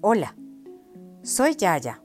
[0.00, 0.36] Hola,
[1.24, 2.00] soy Yaya.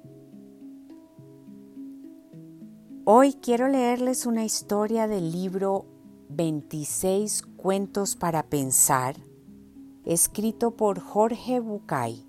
[3.05, 5.85] Hoy quiero leerles una historia del libro
[6.29, 9.17] 26 Cuentos para Pensar,
[10.05, 12.25] escrito por Jorge Bucay.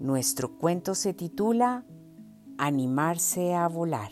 [0.00, 1.84] Nuestro cuento se titula
[2.56, 4.10] Animarse a volar.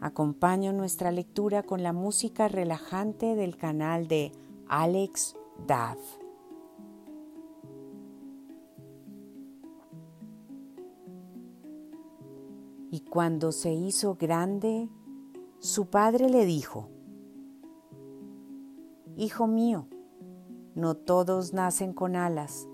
[0.00, 4.32] Acompaño nuestra lectura con la música relajante del canal de
[4.66, 5.36] Alex
[5.68, 6.19] Dav.
[12.90, 14.88] Y cuando se hizo grande,
[15.58, 16.88] su padre le dijo,
[19.16, 19.86] Hijo mío,
[20.74, 22.66] no todos nacen con alas,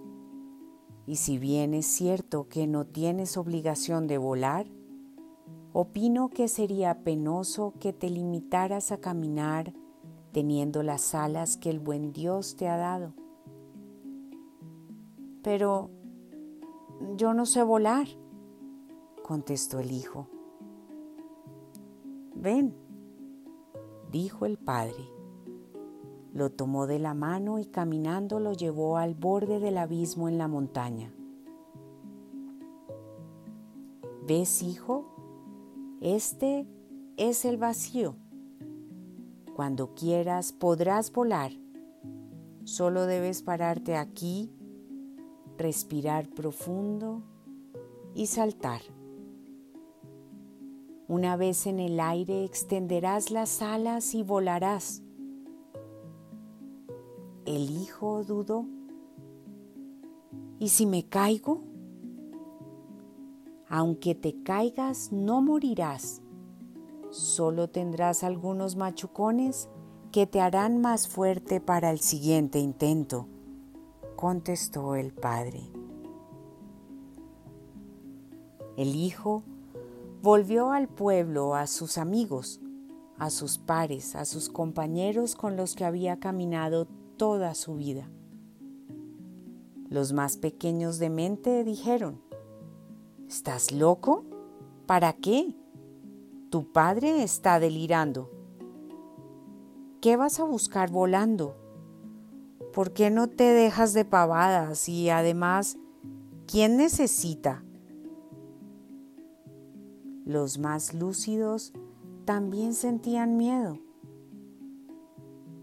[1.06, 4.66] y si bien es cierto que no tienes obligación de volar,
[5.72, 9.72] opino que sería penoso que te limitaras a caminar
[10.32, 13.14] teniendo las alas que el buen Dios te ha dado.
[15.42, 15.90] Pero
[17.16, 18.08] yo no sé volar
[19.26, 20.28] contestó el hijo.
[22.36, 22.76] Ven,
[24.12, 25.10] dijo el padre.
[26.32, 30.46] Lo tomó de la mano y caminando lo llevó al borde del abismo en la
[30.46, 31.12] montaña.
[34.28, 35.06] ¿Ves, hijo?
[36.00, 36.68] Este
[37.16, 38.14] es el vacío.
[39.56, 41.50] Cuando quieras podrás volar.
[42.62, 44.52] Solo debes pararte aquí,
[45.58, 47.24] respirar profundo
[48.14, 48.82] y saltar.
[51.08, 55.02] Una vez en el aire extenderás las alas y volarás.
[57.44, 58.66] El hijo dudó.
[60.58, 61.62] ¿Y si me caigo?
[63.68, 66.22] Aunque te caigas, no morirás.
[67.10, 69.68] Solo tendrás algunos machucones
[70.10, 73.28] que te harán más fuerte para el siguiente intento,
[74.16, 75.70] contestó el padre.
[78.76, 79.44] El hijo
[80.22, 82.60] Volvió al pueblo, a sus amigos,
[83.18, 88.10] a sus pares, a sus compañeros con los que había caminado toda su vida.
[89.88, 92.20] Los más pequeños de mente dijeron,
[93.28, 94.24] ¿Estás loco?
[94.86, 95.54] ¿Para qué?
[96.50, 98.30] Tu padre está delirando.
[100.00, 101.56] ¿Qué vas a buscar volando?
[102.72, 104.88] ¿Por qué no te dejas de pavadas?
[104.88, 105.76] Y además,
[106.46, 107.65] ¿quién necesita
[110.26, 111.72] los más lúcidos
[112.24, 113.78] también sentían miedo.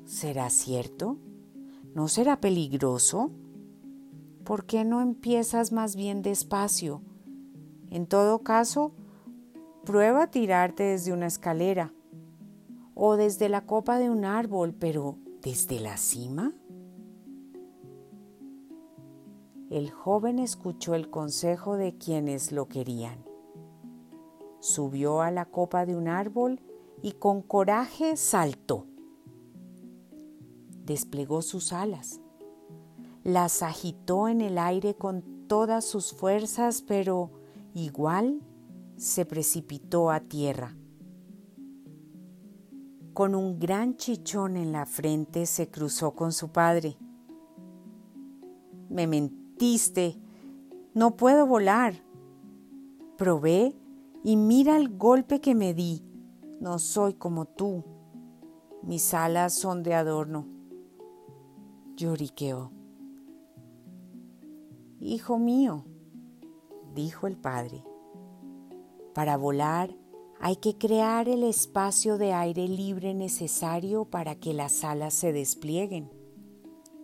[0.06, 1.18] ¿Será cierto?
[1.94, 3.30] ¿No será peligroso?
[4.46, 7.02] ¿Por qué no empiezas más bien despacio?
[7.90, 8.94] En todo caso,
[9.84, 11.94] prueba a tirarte desde una escalera
[12.96, 16.54] o desde la copa de un árbol, pero ¿desde la cima?
[19.70, 23.33] El joven escuchó el consejo de quienes lo querían
[24.64, 26.62] subió a la copa de un árbol
[27.02, 28.88] y con coraje saltó.
[30.86, 32.22] Desplegó sus alas,
[33.26, 37.32] las agitó en el aire con todas sus fuerzas, pero
[37.74, 38.42] igual
[38.96, 40.78] se precipitó a tierra.
[43.14, 46.96] Con un gran chichón en la frente se cruzó con su padre.
[48.88, 50.18] Me mentiste,
[50.94, 52.02] no puedo volar.
[53.18, 53.76] Probé
[54.24, 56.04] y mira el golpe que me di.
[56.60, 57.84] No soy como tú.
[58.82, 60.48] Mis alas son de adorno.
[61.96, 62.72] Lloriqueó.
[65.00, 65.86] Hijo mío,
[66.96, 67.84] dijo el padre,
[69.14, 69.94] para volar
[70.40, 76.10] hay que crear el espacio de aire libre necesario para que las alas se desplieguen.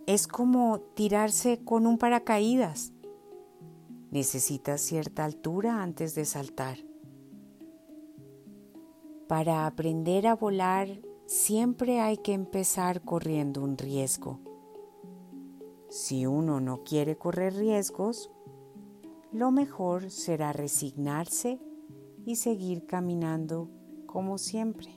[0.07, 2.91] Es como tirarse con un paracaídas.
[4.11, 6.88] Necesitas cierta altura antes de saltar.
[9.29, 10.87] Para aprender a volar
[11.27, 14.39] siempre hay que empezar corriendo un riesgo.
[15.87, 18.31] Si uno no quiere correr riesgos,
[19.31, 21.59] lo mejor será resignarse
[22.25, 23.69] y seguir caminando
[24.07, 24.89] como siempre.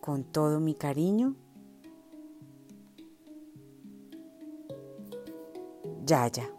[0.00, 1.34] Con todo mi cariño,
[6.06, 6.57] Yaya.